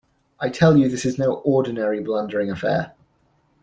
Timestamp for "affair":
2.49-2.93